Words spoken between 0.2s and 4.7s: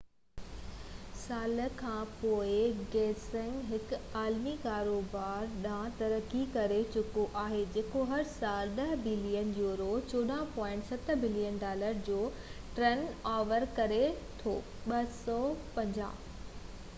250 سال کان پوءِ، گينيس هڪ عالمي